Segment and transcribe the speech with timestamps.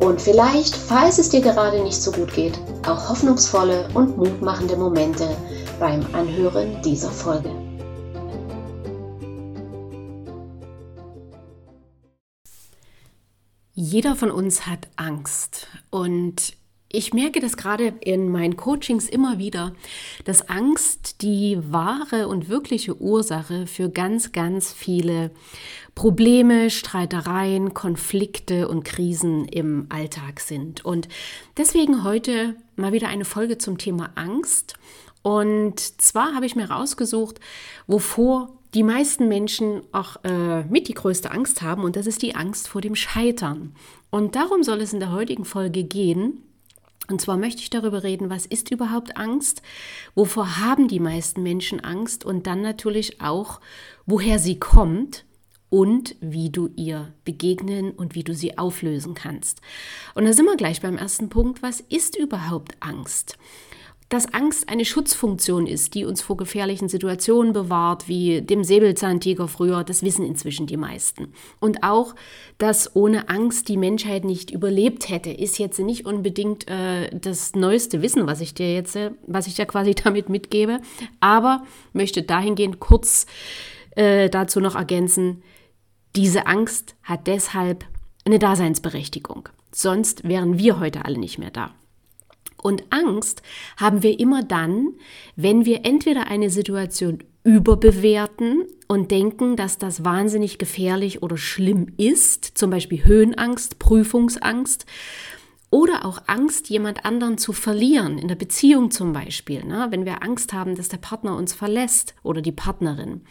[0.00, 5.36] und vielleicht, falls es dir gerade nicht so gut geht, auch hoffnungsvolle und mutmachende Momente
[5.78, 7.50] beim Anhören dieser Folge.
[13.72, 16.54] Jeder von uns hat Angst und
[16.92, 19.74] ich merke das gerade in meinen Coachings immer wieder,
[20.24, 25.30] dass Angst die wahre und wirkliche Ursache für ganz, ganz viele
[25.94, 30.84] Probleme, Streitereien, Konflikte und Krisen im Alltag sind.
[30.84, 31.08] Und
[31.56, 34.74] deswegen heute mal wieder eine Folge zum Thema Angst.
[35.22, 37.38] Und zwar habe ich mir rausgesucht,
[37.86, 42.34] wovor die meisten Menschen auch äh, mit die größte Angst haben, und das ist die
[42.34, 43.74] Angst vor dem Scheitern.
[44.10, 46.42] Und darum soll es in der heutigen Folge gehen.
[47.10, 49.62] Und zwar möchte ich darüber reden, was ist überhaupt Angst?
[50.14, 52.24] Wovor haben die meisten Menschen Angst?
[52.24, 53.60] Und dann natürlich auch,
[54.06, 55.24] woher sie kommt
[55.70, 59.60] und wie du ihr begegnen und wie du sie auflösen kannst.
[60.14, 61.62] Und da sind wir gleich beim ersten Punkt.
[61.62, 63.38] Was ist überhaupt Angst?
[64.10, 69.84] Dass Angst eine Schutzfunktion ist, die uns vor gefährlichen Situationen bewahrt, wie dem Säbelzahntiger früher,
[69.84, 71.32] das wissen inzwischen die meisten.
[71.60, 72.16] Und auch,
[72.58, 78.02] dass ohne Angst die Menschheit nicht überlebt hätte, ist jetzt nicht unbedingt äh, das neueste
[78.02, 80.80] Wissen, was ich dir jetzt, äh, was ich dir quasi damit mitgebe,
[81.20, 83.26] aber möchte dahingehend kurz
[83.92, 85.44] äh, dazu noch ergänzen,
[86.16, 87.84] diese Angst hat deshalb
[88.24, 89.48] eine Daseinsberechtigung.
[89.70, 91.74] Sonst wären wir heute alle nicht mehr da.
[92.62, 93.42] Und Angst
[93.76, 94.94] haben wir immer dann,
[95.36, 102.44] wenn wir entweder eine Situation überbewerten und denken, dass das wahnsinnig gefährlich oder schlimm ist,
[102.44, 104.84] zum Beispiel Höhenangst, Prüfungsangst
[105.70, 109.86] oder auch Angst, jemand anderen zu verlieren, in der Beziehung zum Beispiel, ne?
[109.90, 113.22] wenn wir Angst haben, dass der Partner uns verlässt oder die Partnerin.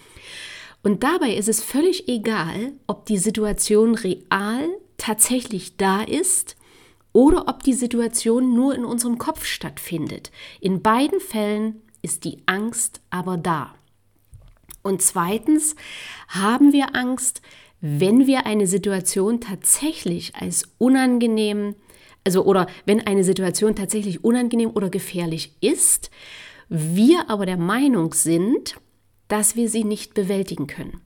[0.82, 6.56] Und dabei ist es völlig egal, ob die Situation real tatsächlich da ist
[7.14, 10.31] oder ob die Situation nur in unserem Kopf stattfindet.
[10.62, 13.74] In beiden Fällen ist die Angst aber da.
[14.84, 15.75] Und zweitens
[16.30, 17.42] haben wir Angst,
[17.81, 21.75] wenn wir eine Situation tatsächlich als unangenehm,
[22.24, 26.09] also oder wenn eine Situation tatsächlich unangenehm oder gefährlich ist,
[26.70, 28.76] wir aber der Meinung sind,
[29.28, 31.02] dass wir sie nicht bewältigen können.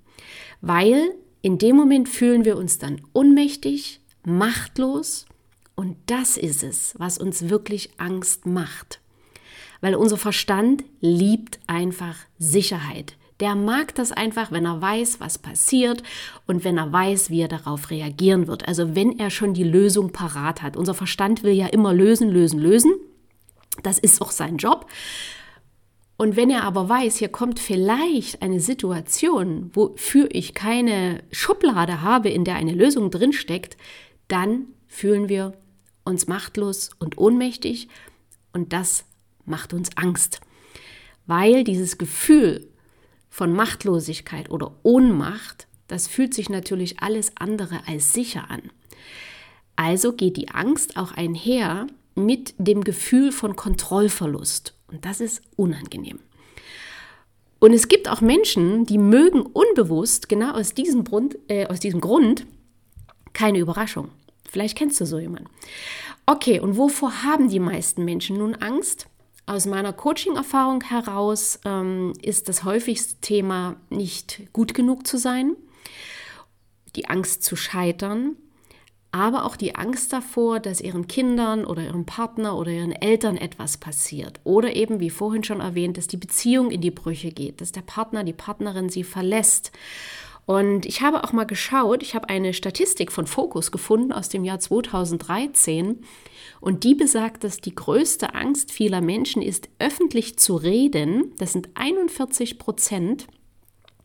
[0.61, 5.25] Weil in dem Moment fühlen wir uns dann ohnmächtig, machtlos
[5.75, 8.99] und das ist es, was uns wirklich Angst macht.
[9.81, 13.15] Weil unser Verstand liebt einfach Sicherheit.
[13.39, 16.03] Der mag das einfach, wenn er weiß, was passiert
[16.45, 18.67] und wenn er weiß, wie er darauf reagieren wird.
[18.67, 20.77] Also wenn er schon die Lösung parat hat.
[20.77, 22.93] Unser Verstand will ja immer lösen, lösen, lösen.
[23.81, 24.85] Das ist auch sein Job.
[26.15, 32.29] Und wenn er aber weiß, hier kommt vielleicht eine Situation, wofür ich keine Schublade habe,
[32.29, 33.75] in der eine Lösung drinsteckt,
[34.27, 35.53] dann fühlen wir
[36.03, 37.87] uns machtlos und ohnmächtig
[38.51, 39.05] und das
[39.45, 40.41] macht uns Angst,
[41.25, 42.67] weil dieses Gefühl
[43.29, 48.61] von Machtlosigkeit oder Ohnmacht, das fühlt sich natürlich alles andere als sicher an.
[49.75, 56.19] Also geht die Angst auch einher mit dem Gefühl von Kontrollverlust und das ist unangenehm.
[57.59, 62.01] Und es gibt auch Menschen, die mögen unbewusst genau aus diesem Grund, äh, aus diesem
[62.01, 62.45] Grund
[63.31, 64.09] keine Überraschung.
[64.53, 65.49] Vielleicht kennst du so jemanden.
[66.27, 69.07] Okay, und wovor haben die meisten Menschen nun Angst?
[69.47, 75.55] Aus meiner Coaching-Erfahrung heraus ähm, ist das häufigste Thema nicht gut genug zu sein,
[76.95, 78.35] die Angst zu scheitern,
[79.11, 83.77] aber auch die Angst davor, dass ihren Kindern oder ihrem Partner oder ihren Eltern etwas
[83.77, 84.39] passiert.
[84.43, 87.81] Oder eben, wie vorhin schon erwähnt, dass die Beziehung in die Brüche geht, dass der
[87.81, 89.71] Partner, die Partnerin sie verlässt
[90.45, 94.43] und ich habe auch mal geschaut, ich habe eine Statistik von Focus gefunden aus dem
[94.43, 96.01] Jahr 2013
[96.59, 101.33] und die besagt, dass die größte Angst vieler Menschen ist, öffentlich zu reden.
[101.37, 103.27] Das sind 41 Prozent,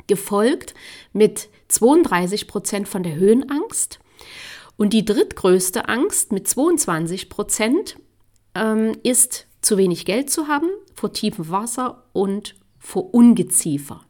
[0.06, 0.74] gefolgt
[1.12, 3.98] mit 32 Prozent von der Höhenangst.
[4.76, 7.96] Und die drittgrößte Angst mit 22 Prozent
[8.54, 14.07] ähm, ist, zu wenig Geld zu haben, vor tiefem Wasser und vor Ungeziefer.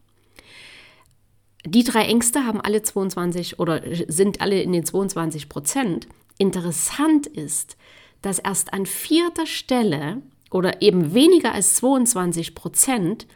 [1.70, 6.08] Die drei Ängste haben alle 22 oder sind alle in den 22 Prozent.
[6.38, 7.76] Interessant ist,
[8.22, 13.26] dass erst an vierter Stelle oder eben weniger als 22 Prozent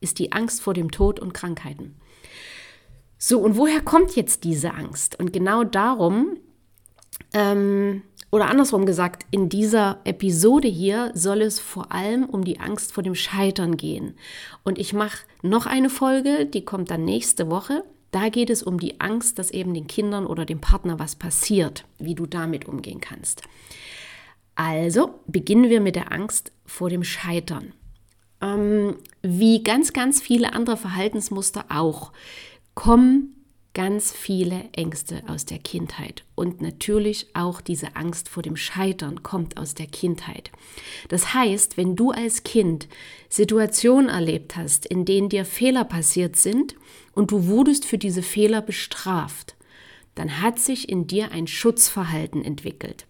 [0.00, 1.94] ist die Angst vor dem Tod und Krankheiten.
[3.18, 5.18] So, und woher kommt jetzt diese Angst?
[5.20, 6.38] Und genau darum,
[7.32, 12.92] ähm, oder andersrum gesagt, in dieser Episode hier soll es vor allem um die Angst
[12.92, 14.14] vor dem Scheitern gehen.
[14.64, 17.84] Und ich mache noch eine Folge, die kommt dann nächste Woche.
[18.10, 21.84] Da geht es um die Angst, dass eben den Kindern oder dem Partner was passiert,
[21.98, 23.42] wie du damit umgehen kannst.
[24.54, 27.74] Also beginnen wir mit der Angst vor dem Scheitern.
[28.40, 32.12] Ähm, wie ganz, ganz viele andere Verhaltensmuster auch,
[32.74, 33.45] kommen
[33.76, 36.24] ganz viele Ängste aus der Kindheit.
[36.34, 40.50] Und natürlich auch diese Angst vor dem Scheitern kommt aus der Kindheit.
[41.08, 42.88] Das heißt, wenn du als Kind
[43.28, 46.74] Situationen erlebt hast, in denen dir Fehler passiert sind
[47.12, 49.56] und du wurdest für diese Fehler bestraft,
[50.14, 53.04] dann hat sich in dir ein Schutzverhalten entwickelt.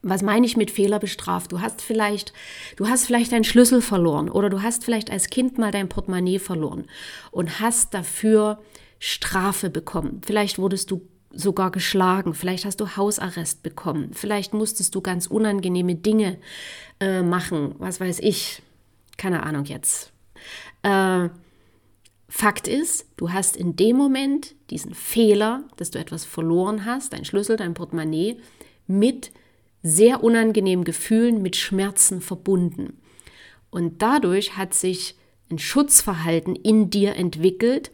[0.00, 1.52] Was meine ich mit Fehler bestraft?
[1.52, 2.32] Du hast vielleicht,
[2.76, 6.38] du hast vielleicht deinen Schlüssel verloren oder du hast vielleicht als Kind mal dein Portemonnaie
[6.38, 6.86] verloren
[7.30, 8.58] und hast dafür
[8.98, 10.20] Strafe bekommen.
[10.24, 11.02] Vielleicht wurdest du
[11.32, 16.38] sogar geschlagen, vielleicht hast du Hausarrest bekommen, vielleicht musstest du ganz unangenehme Dinge
[16.98, 18.62] äh, machen, was weiß ich,
[19.18, 20.12] keine Ahnung jetzt.
[20.82, 21.28] Äh,
[22.28, 27.24] Fakt ist, du hast in dem Moment diesen Fehler, dass du etwas verloren hast, dein
[27.24, 28.38] Schlüssel, dein Portemonnaie,
[28.86, 29.30] mit
[29.82, 33.00] sehr unangenehmen Gefühlen, mit Schmerzen verbunden.
[33.70, 35.16] Und dadurch hat sich
[35.50, 37.92] ein Schutzverhalten in dir entwickelt,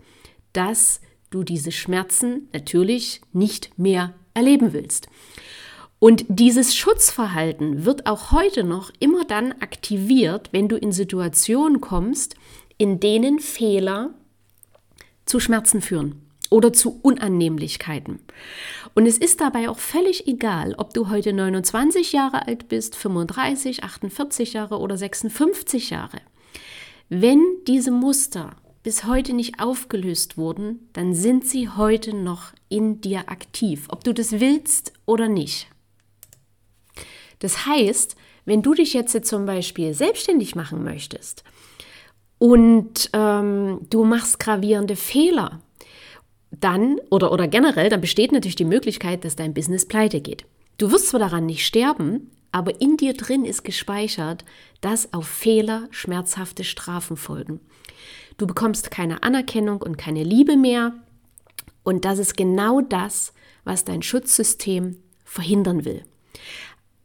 [0.53, 1.01] dass
[1.31, 5.09] du diese Schmerzen natürlich nicht mehr erleben willst.
[5.99, 12.35] Und dieses Schutzverhalten wird auch heute noch immer dann aktiviert, wenn du in Situationen kommst,
[12.77, 14.11] in denen Fehler
[15.27, 16.21] zu Schmerzen führen
[16.51, 18.19] oder zu Unannehmlichkeiten.
[18.95, 23.85] Und es ist dabei auch völlig egal, ob du heute 29 Jahre alt bist, 35,
[23.85, 26.19] 48 Jahre oder 56 Jahre.
[27.09, 33.29] Wenn diese Muster bis heute nicht aufgelöst wurden, dann sind sie heute noch in dir
[33.31, 35.69] aktiv, ob du das willst oder nicht.
[37.39, 41.45] Das heißt, wenn du dich jetzt zum Beispiel selbstständig machen möchtest
[42.39, 45.61] und ähm, du machst gravierende Fehler,
[46.51, 50.45] dann oder, oder generell, dann besteht natürlich die Möglichkeit, dass dein Business pleite geht.
[50.79, 54.45] Du wirst zwar daran nicht sterben, aber in dir drin ist gespeichert,
[54.81, 57.61] dass auf Fehler schmerzhafte Strafen folgen.
[58.43, 60.95] Du bekommst keine Anerkennung und keine Liebe mehr.
[61.85, 66.03] Und das ist genau das, was dein Schutzsystem verhindern will.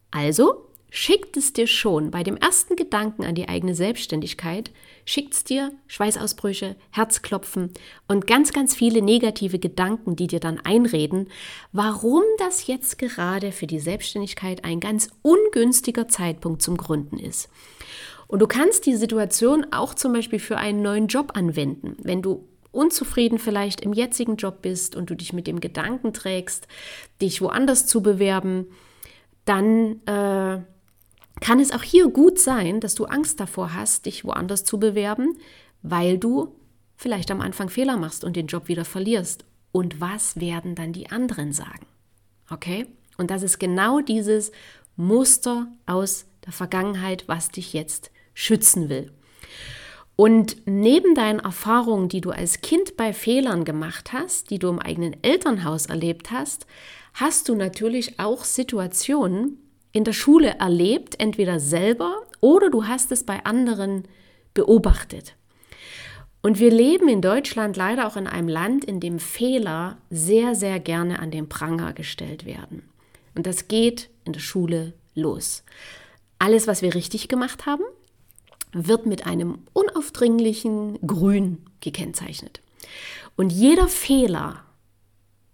[0.09, 4.71] Also schickt es dir schon bei dem ersten Gedanken an die eigene Selbstständigkeit,
[5.05, 7.71] schickt es dir Schweißausbrüche, Herzklopfen
[8.07, 11.29] und ganz, ganz viele negative Gedanken, die dir dann einreden,
[11.71, 17.47] warum das jetzt gerade für die Selbstständigkeit ein ganz ungünstiger Zeitpunkt zum Gründen ist.
[18.27, 21.95] Und du kannst die Situation auch zum Beispiel für einen neuen Job anwenden.
[22.01, 26.67] Wenn du unzufrieden vielleicht im jetzigen Job bist und du dich mit dem Gedanken trägst,
[27.21, 28.67] dich woanders zu bewerben,
[29.45, 30.61] dann äh,
[31.39, 35.37] kann es auch hier gut sein, dass du Angst davor hast, dich woanders zu bewerben,
[35.81, 36.55] weil du
[36.97, 39.45] vielleicht am Anfang Fehler machst und den Job wieder verlierst.
[39.71, 41.85] Und was werden dann die anderen sagen?
[42.49, 42.87] Okay?
[43.17, 44.51] Und das ist genau dieses
[44.95, 49.11] Muster aus der Vergangenheit, was dich jetzt schützen will.
[50.15, 54.79] Und neben deinen Erfahrungen, die du als Kind bei Fehlern gemacht hast, die du im
[54.79, 56.67] eigenen Elternhaus erlebt hast,
[57.15, 59.57] hast du natürlich auch Situationen
[59.91, 64.03] in der Schule erlebt, entweder selber oder du hast es bei anderen
[64.53, 65.35] beobachtet.
[66.43, 70.79] Und wir leben in Deutschland leider auch in einem Land, in dem Fehler sehr, sehr
[70.79, 72.87] gerne an den Pranger gestellt werden.
[73.33, 75.63] Und das geht in der Schule los.
[76.37, 77.83] Alles, was wir richtig gemacht haben,
[78.71, 82.61] wird mit einem unaufdringlichen Grün gekennzeichnet.
[83.35, 84.63] Und jeder Fehler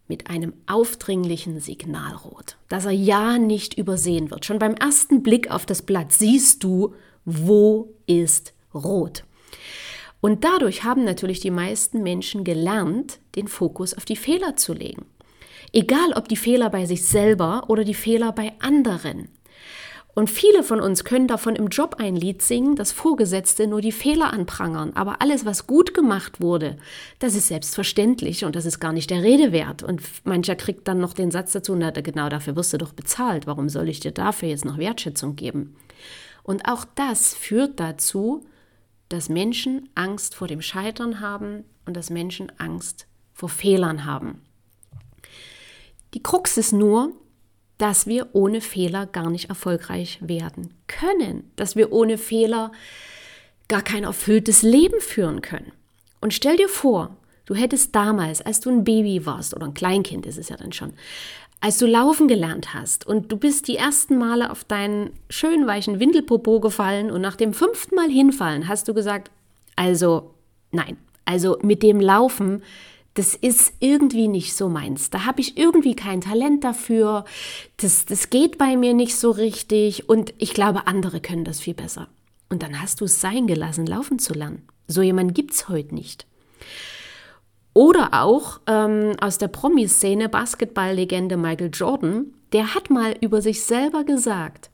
[0.07, 4.45] mit einem aufdringlichen Signalrot, dass er ja nicht übersehen wird.
[4.45, 6.93] Schon beim ersten Blick auf das Blatt siehst du,
[7.25, 9.23] wo ist rot.
[10.21, 15.05] Und dadurch haben natürlich die meisten Menschen gelernt, den Fokus auf die Fehler zu legen.
[15.73, 19.29] Egal ob die Fehler bei sich selber oder die Fehler bei anderen.
[20.15, 23.91] Und viele von uns können davon im Job ein Lied singen, dass Vorgesetzte nur die
[23.91, 24.91] Fehler anprangern.
[24.93, 26.77] Aber alles, was gut gemacht wurde,
[27.17, 29.81] das ist selbstverständlich und das ist gar nicht der Rede wert.
[29.81, 33.47] Und mancher kriegt dann noch den Satz dazu, na genau dafür wirst du doch bezahlt.
[33.47, 35.75] Warum soll ich dir dafür jetzt noch Wertschätzung geben?
[36.43, 38.45] Und auch das führt dazu,
[39.09, 44.41] dass Menschen Angst vor dem Scheitern haben und dass Menschen Angst vor Fehlern haben.
[46.13, 47.13] Die Krux ist nur,
[47.77, 52.71] dass wir ohne Fehler gar nicht erfolgreich werden können, dass wir ohne Fehler
[53.67, 55.71] gar kein erfülltes Leben führen können.
[56.21, 60.25] Und stell dir vor, du hättest damals, als du ein Baby warst oder ein Kleinkind
[60.25, 60.93] ist es ja dann schon,
[61.59, 65.99] als du laufen gelernt hast und du bist die ersten Male auf deinen schönen weichen
[65.99, 69.31] Windelpopo gefallen und nach dem fünften Mal hinfallen hast du gesagt,
[69.77, 70.33] also
[70.71, 72.63] nein, also mit dem Laufen,
[73.15, 75.09] das ist irgendwie nicht so meins.
[75.09, 77.25] Da habe ich irgendwie kein Talent dafür.
[77.77, 81.75] Das, das geht bei mir nicht so richtig und ich glaube, andere können das viel
[81.75, 82.07] besser.
[82.49, 84.63] Und dann hast du es sein gelassen, laufen zu lernen.
[84.87, 86.25] So jemand gibt es heute nicht.
[87.73, 94.03] Oder auch ähm, aus der Promi-Szene Basketball-Legende Michael Jordan, der hat mal über sich selber
[94.03, 94.69] gesagt,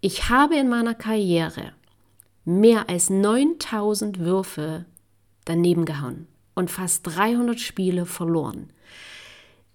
[0.00, 1.72] ich habe in meiner Karriere
[2.44, 4.84] mehr als 9000 Würfe
[5.44, 8.72] daneben gehauen und fast 300 Spiele verloren.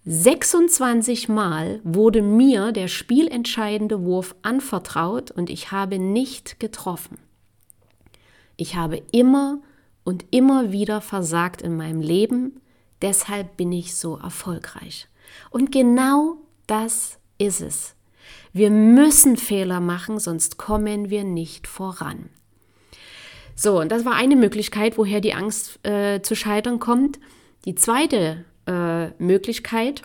[0.06, 7.18] 26 Mal wurde mir der spielentscheidende Wurf anvertraut und ich habe nicht getroffen.
[8.58, 9.62] Ich habe immer
[10.04, 12.60] und immer wieder versagt in meinem Leben,
[13.02, 15.08] deshalb bin ich so erfolgreich.
[15.52, 16.36] Und genau
[16.68, 17.96] das ist es.
[18.52, 22.30] Wir müssen Fehler machen, sonst kommen wir nicht voran.
[23.56, 27.20] So, und das war eine Möglichkeit, woher die Angst äh, zu scheitern kommt.
[27.66, 30.04] Die zweite äh, Möglichkeit,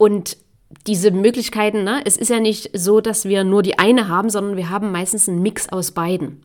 [0.00, 0.38] und
[0.86, 4.56] diese Möglichkeiten, ne, es ist ja nicht so, dass wir nur die eine haben, sondern
[4.56, 6.40] wir haben meistens einen Mix aus beiden.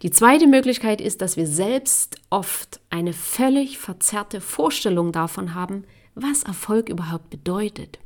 [0.00, 6.44] Die zweite Möglichkeit ist, dass wir selbst oft eine völlig verzerrte Vorstellung davon haben, was
[6.44, 7.98] Erfolg überhaupt bedeutet.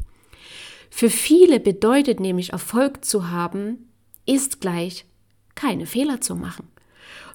[0.91, 3.89] Für viele bedeutet nämlich Erfolg zu haben,
[4.27, 5.05] ist gleich
[5.55, 6.72] keine Fehler zu machen.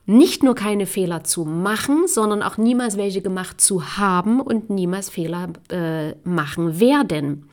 [0.10, 5.10] Nicht nur keine Fehler zu machen, sondern auch niemals welche gemacht zu haben und niemals
[5.10, 7.50] Fehler äh, machen werden.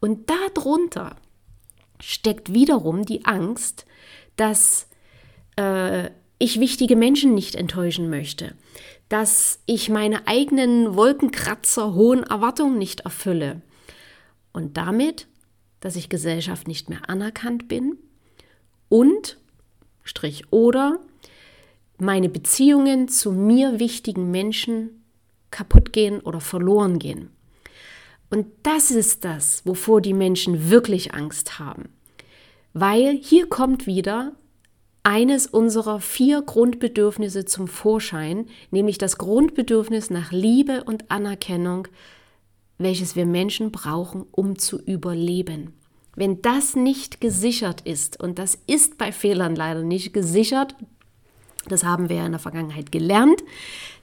[0.00, 1.14] Und darunter
[2.00, 3.84] steckt wiederum die Angst,
[4.36, 4.88] dass
[5.56, 8.54] äh, ich wichtige Menschen nicht enttäuschen möchte,
[9.10, 13.60] dass ich meine eigenen Wolkenkratzer hohen Erwartungen nicht erfülle
[14.54, 15.26] und damit,
[15.80, 17.98] dass ich Gesellschaft nicht mehr anerkannt bin
[18.88, 19.38] und
[20.02, 20.98] Strich oder
[21.98, 25.04] meine Beziehungen zu mir wichtigen Menschen
[25.50, 27.30] kaputt gehen oder verloren gehen.
[28.30, 31.90] Und das ist das, wovor die Menschen wirklich Angst haben.
[32.72, 34.32] Weil hier kommt wieder
[35.04, 41.86] eines unserer vier Grundbedürfnisse zum Vorschein, nämlich das Grundbedürfnis nach Liebe und Anerkennung,
[42.78, 45.74] welches wir Menschen brauchen, um zu überleben.
[46.16, 50.74] Wenn das nicht gesichert ist, und das ist bei Fehlern leider nicht gesichert,
[51.68, 53.42] das haben wir ja in der Vergangenheit gelernt,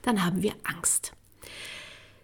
[0.02, 1.12] dann haben wir Angst.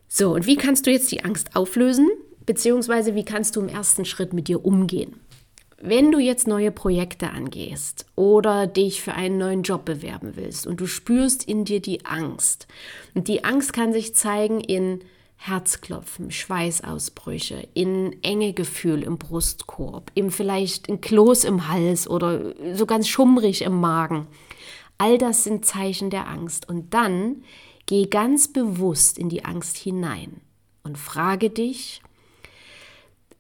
[0.09, 2.09] So, und wie kannst du jetzt die Angst auflösen?
[2.47, 5.21] Beziehungsweise wie kannst du im ersten Schritt mit dir umgehen?
[5.81, 10.81] Wenn du jetzt neue Projekte angehst oder dich für einen neuen Job bewerben willst und
[10.81, 12.67] du spürst in dir die Angst,
[13.15, 15.01] und die Angst kann sich zeigen in
[15.37, 22.87] Herzklopfen, Schweißausbrüche, in enge Gefühl im Brustkorb, im vielleicht ein Kloß im Hals oder so
[22.87, 24.27] ganz schummrig im Magen.
[24.99, 26.69] All das sind Zeichen der Angst.
[26.69, 27.45] Und dann
[27.87, 30.41] geh ganz bewusst in die Angst hinein
[30.83, 32.03] und frage dich,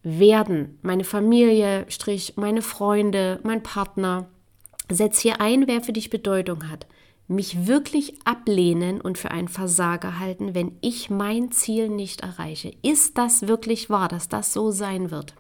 [0.03, 4.29] werden meine Familie, Strich, meine Freunde, mein Partner,
[4.88, 6.87] setz hier ein, wer für dich Bedeutung hat,
[7.27, 12.73] mich wirklich ablehnen und für einen Versager halten, wenn ich mein Ziel nicht erreiche.
[12.83, 15.35] Ist das wirklich wahr, dass das so sein wird?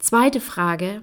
[0.00, 1.02] Zweite Frage,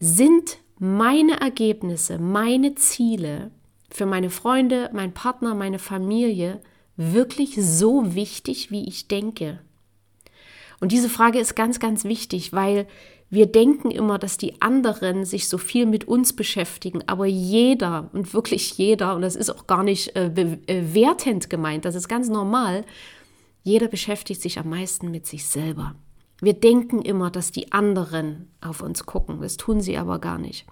[0.00, 3.50] sind meine Ergebnisse, meine Ziele
[3.90, 6.60] für meine Freunde, mein Partner, meine Familie
[6.96, 9.60] wirklich so wichtig, wie ich denke?
[10.80, 12.86] Und diese Frage ist ganz, ganz wichtig, weil
[13.30, 18.32] wir denken immer, dass die anderen sich so viel mit uns beschäftigen, aber jeder und
[18.32, 20.30] wirklich jeder, und das ist auch gar nicht äh,
[20.66, 22.84] äh, gemeint, das ist ganz normal,
[23.64, 25.94] jeder beschäftigt sich am meisten mit sich selber.
[26.40, 30.66] Wir denken immer, dass die anderen auf uns gucken, das tun sie aber gar nicht.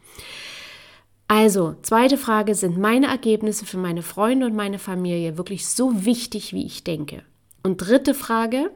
[1.28, 6.52] Also, zweite Frage, sind meine Ergebnisse für meine Freunde und meine Familie wirklich so wichtig,
[6.52, 7.24] wie ich denke?
[7.64, 8.70] Und dritte Frage,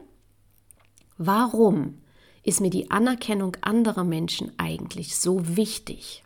[1.23, 1.99] Warum
[2.41, 6.23] ist mir die Anerkennung anderer Menschen eigentlich so wichtig?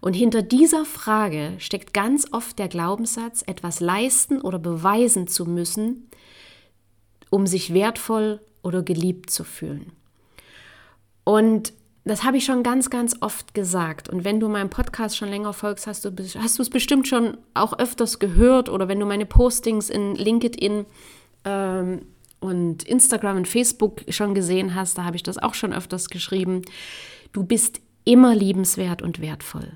[0.00, 6.08] Und hinter dieser Frage steckt ganz oft der Glaubenssatz, etwas leisten oder beweisen zu müssen,
[7.28, 9.92] um sich wertvoll oder geliebt zu fühlen.
[11.24, 11.72] Und
[12.04, 14.10] das habe ich schon ganz, ganz oft gesagt.
[14.10, 17.38] Und wenn du meinem Podcast schon länger folgst, hast du, hast du es bestimmt schon
[17.54, 18.68] auch öfters gehört.
[18.68, 20.84] Oder wenn du meine Postings in LinkedIn
[21.46, 22.02] ähm,
[22.40, 26.62] und Instagram und Facebook schon gesehen hast, da habe ich das auch schon öfters geschrieben.
[27.32, 29.72] Du bist immer liebenswert und wertvoll.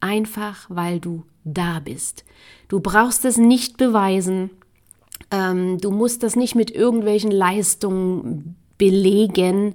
[0.00, 2.24] Einfach weil du da bist.
[2.68, 4.50] Du brauchst es nicht beweisen.
[5.30, 9.74] Ähm, du musst das nicht mit irgendwelchen Leistungen belegen.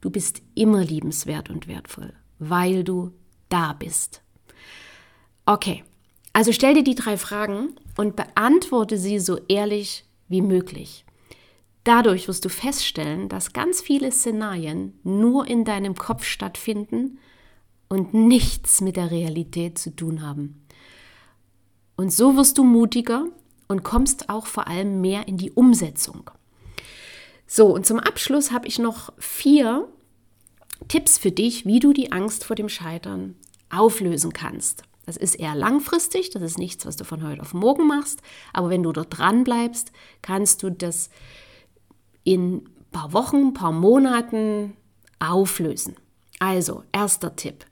[0.00, 3.12] Du bist immer liebenswert und wertvoll, weil du
[3.48, 4.22] da bist.
[5.46, 5.84] Okay,
[6.32, 11.04] also stell dir die drei Fragen und beantworte sie so ehrlich wie möglich.
[11.84, 17.18] Dadurch wirst du feststellen, dass ganz viele Szenarien nur in deinem Kopf stattfinden
[17.88, 20.64] und nichts mit der Realität zu tun haben.
[21.96, 23.26] Und so wirst du mutiger
[23.72, 26.30] und kommst auch vor allem mehr in die Umsetzung.
[27.46, 29.88] So, und zum Abschluss habe ich noch vier
[30.88, 33.34] Tipps für dich, wie du die Angst vor dem Scheitern
[33.70, 34.84] auflösen kannst.
[35.06, 38.20] Das ist eher langfristig, das ist nichts, was du von heute auf morgen machst,
[38.52, 41.10] aber wenn du dort dran bleibst, kannst du das
[42.22, 44.76] in ein paar Wochen, ein paar Monaten
[45.18, 45.96] auflösen.
[46.38, 47.64] Also, erster Tipp.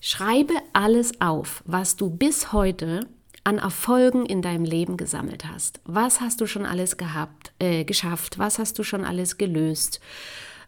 [0.00, 3.06] Schreibe alles auf, was du bis heute
[3.44, 5.80] an Erfolgen in deinem Leben gesammelt hast.
[5.84, 8.38] Was hast du schon alles gehabt, äh, geschafft?
[8.38, 10.00] Was hast du schon alles gelöst?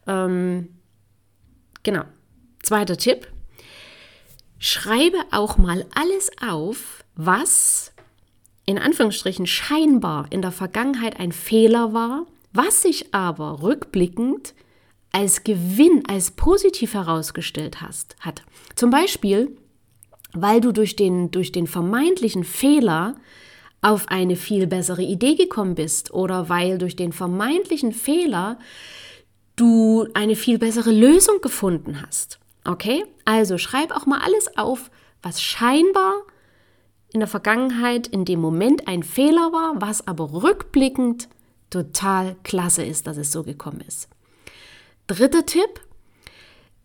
[0.06, 0.68] Ähm,
[1.82, 2.04] genau.
[2.62, 3.26] Zweiter Tipp.
[4.58, 7.92] Schreibe auch mal alles auf, was
[8.64, 14.54] in Anführungsstrichen scheinbar in der Vergangenheit ein Fehler war, was sich aber rückblickend
[15.10, 18.42] als Gewinn, als positiv herausgestellt hast, hat.
[18.76, 19.56] Zum Beispiel,
[20.34, 23.16] weil du durch den, durch den vermeintlichen Fehler
[23.80, 28.58] auf eine viel bessere Idee gekommen bist oder weil durch den vermeintlichen Fehler
[29.56, 32.38] du eine viel bessere Lösung gefunden hast.
[32.64, 33.04] Okay?
[33.24, 36.14] Also schreib auch mal alles auf, was scheinbar
[37.12, 41.28] in der Vergangenheit in dem Moment ein Fehler war, was aber rückblickend
[41.68, 44.08] total klasse ist, dass es so gekommen ist.
[45.06, 45.80] Dritter Tipp,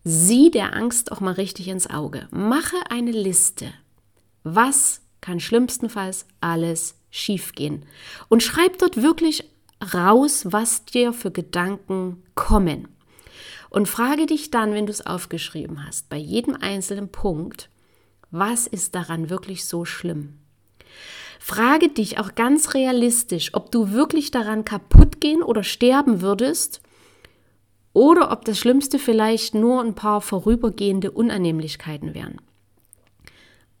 [0.04, 2.28] sieh der Angst auch mal richtig ins Auge.
[2.30, 3.72] Mache eine Liste.
[4.44, 7.84] Was kann schlimmstenfalls alles schiefgehen?
[8.28, 9.44] Und schreib dort wirklich
[9.94, 12.88] raus, was dir für Gedanken kommen.
[13.70, 17.68] Und frage dich dann, wenn du es aufgeschrieben hast, bei jedem einzelnen Punkt,
[18.30, 20.38] was ist daran wirklich so schlimm?
[21.38, 26.80] Frage dich auch ganz realistisch, ob du wirklich daran kaputt gehen oder sterben würdest
[27.92, 32.40] oder ob das Schlimmste vielleicht nur ein paar vorübergehende Unannehmlichkeiten wären.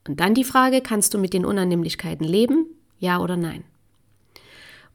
[0.06, 2.66] Und dann die Frage, kannst du mit den Unannehmlichkeiten leben?
[2.98, 3.64] Ja oder nein?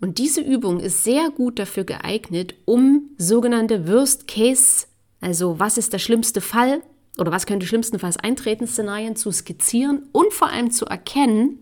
[0.02, 4.88] Und diese Übung ist sehr gut dafür geeignet, um sogenannte Worst Case,
[5.22, 6.82] also was ist der schlimmste Fall
[7.18, 11.62] oder was könnte schlimmstenfalls eintreten, Szenarien zu skizzieren und vor allem zu erkennen,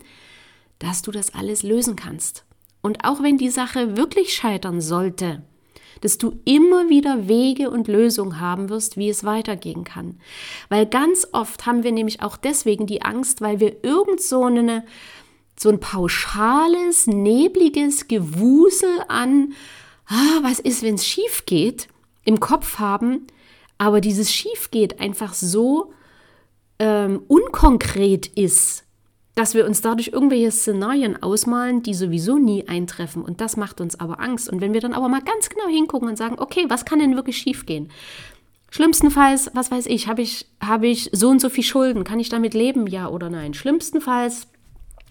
[0.80, 2.46] dass du das alles lösen kannst.
[2.82, 5.44] Und auch wenn die Sache wirklich scheitern sollte,
[6.00, 10.20] dass du immer wieder Wege und Lösungen haben wirst, wie es weitergehen kann.
[10.70, 14.84] Weil ganz oft haben wir nämlich auch deswegen die Angst, weil wir irgend so eine
[15.58, 19.54] so ein pauschales, nebliges Gewusel an,
[20.08, 21.88] ah, was ist, wenn es schief geht,
[22.26, 23.28] im Kopf haben,
[23.78, 25.94] aber dieses schief geht einfach so
[26.80, 28.86] ähm, unkonkret ist,
[29.36, 33.24] dass wir uns dadurch irgendwelche Szenarien ausmalen, die sowieso nie eintreffen.
[33.24, 34.50] Und das macht uns aber Angst.
[34.50, 37.16] Und wenn wir dann aber mal ganz genau hingucken und sagen, okay, was kann denn
[37.16, 37.90] wirklich schiefgehen?
[38.72, 42.04] Schlimmstenfalls, was weiß ich, habe ich, hab ich so und so viel Schulden?
[42.04, 43.54] Kann ich damit leben, ja oder nein?
[43.54, 44.48] Schlimmstenfalls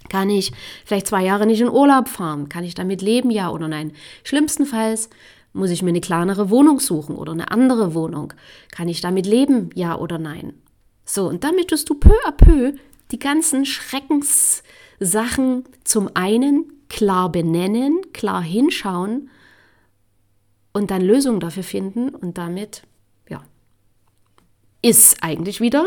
[0.09, 0.53] kann ich
[0.85, 2.49] vielleicht zwei Jahre nicht in Urlaub fahren?
[2.49, 3.93] Kann ich damit leben, ja oder nein?
[4.25, 5.11] Schlimmstenfalls
[5.53, 8.33] muss ich mir eine kleinere Wohnung suchen oder eine andere Wohnung.
[8.71, 10.55] Kann ich damit leben, ja oder nein?
[11.05, 12.73] So, und damit tust du peu à peu
[13.11, 19.29] die ganzen Schreckenssachen zum einen klar benennen, klar hinschauen
[20.73, 22.85] und dann Lösungen dafür finden und damit,
[23.29, 23.43] ja,
[24.83, 25.87] ist eigentlich wieder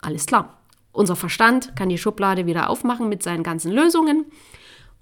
[0.00, 0.58] alles klar.
[0.92, 4.26] Unser Verstand kann die Schublade wieder aufmachen mit seinen ganzen Lösungen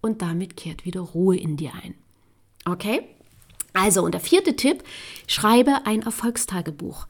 [0.00, 1.94] und damit kehrt wieder Ruhe in dir ein.
[2.64, 3.02] Okay?
[3.72, 4.82] Also, und der vierte Tipp,
[5.26, 7.06] schreibe ein Erfolgstagebuch.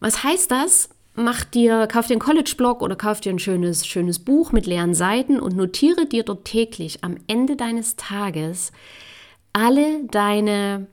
[0.00, 0.88] Was heißt das?
[1.16, 4.94] Mach dir, kauf dir einen College-Blog oder kauf dir ein schönes, schönes Buch mit leeren
[4.94, 8.70] Seiten und notiere dir dort täglich am Ende deines Tages
[9.52, 10.86] alle deine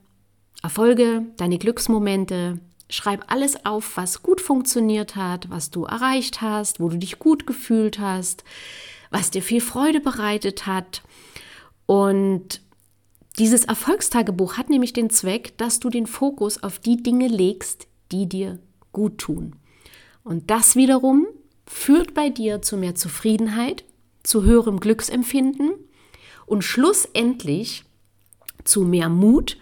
[0.62, 2.58] Erfolge, deine Glücksmomente,
[2.90, 7.46] Schreib alles auf, was gut funktioniert hat, was du erreicht hast, wo du dich gut
[7.46, 8.44] gefühlt hast,
[9.10, 11.02] was dir viel Freude bereitet hat.
[11.86, 12.60] Und
[13.38, 18.28] dieses Erfolgstagebuch hat nämlich den Zweck, dass du den Fokus auf die Dinge legst, die
[18.28, 18.58] dir
[18.92, 19.56] gut tun.
[20.24, 21.26] Und das wiederum
[21.66, 23.84] führt bei dir zu mehr Zufriedenheit,
[24.22, 25.72] zu höherem Glücksempfinden
[26.46, 27.84] und schlussendlich
[28.64, 29.58] zu mehr Mut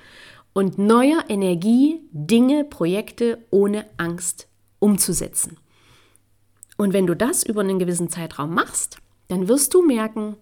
[0.53, 4.47] und neuer Energie Dinge, Projekte ohne Angst
[4.79, 5.59] umzusetzen.
[6.77, 8.99] Und wenn du das über einen gewissen Zeitraum machst,
[9.29, 10.37] dann wirst du merken,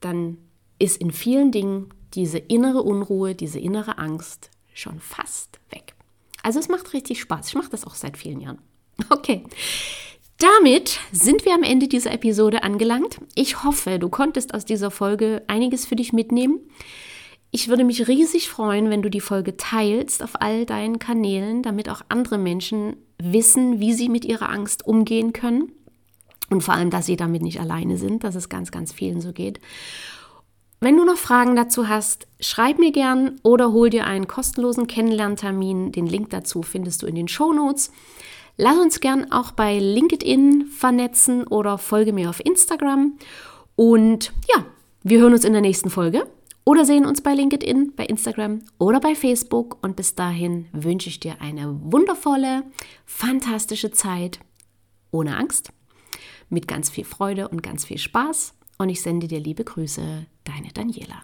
[0.00, 0.38] dann
[0.78, 5.94] ist in vielen Dingen diese innere Unruhe, diese innere Angst schon fast weg.
[6.42, 7.48] Also es macht richtig Spaß.
[7.48, 8.58] Ich mache das auch seit vielen Jahren.
[9.10, 9.44] Okay.
[10.38, 13.18] Damit sind wir am Ende dieser Episode angelangt.
[13.34, 16.60] Ich hoffe, du konntest aus dieser Folge einiges für dich mitnehmen.
[17.50, 21.88] Ich würde mich riesig freuen, wenn du die Folge teilst auf all deinen Kanälen, damit
[21.88, 25.72] auch andere Menschen wissen, wie sie mit ihrer Angst umgehen können.
[26.50, 29.32] Und vor allem, dass sie damit nicht alleine sind, dass es ganz, ganz vielen so
[29.32, 29.60] geht.
[30.80, 35.90] Wenn du noch Fragen dazu hast, schreib mir gern oder hol dir einen kostenlosen Kennenlerntermin.
[35.90, 37.90] Den Link dazu findest du in den Show Notes.
[38.60, 43.16] Lass uns gern auch bei LinkedIn vernetzen oder folge mir auf Instagram.
[43.76, 44.66] Und ja,
[45.04, 46.26] wir hören uns in der nächsten Folge
[46.64, 49.78] oder sehen uns bei LinkedIn, bei Instagram oder bei Facebook.
[49.80, 52.64] Und bis dahin wünsche ich dir eine wundervolle,
[53.06, 54.40] fantastische Zeit
[55.12, 55.70] ohne Angst,
[56.48, 58.54] mit ganz viel Freude und ganz viel Spaß.
[58.76, 61.22] Und ich sende dir liebe Grüße, deine Daniela.